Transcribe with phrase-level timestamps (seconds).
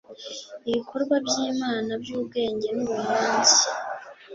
[0.69, 3.63] ibikorwa by'imana, byubwenge nubuhanzi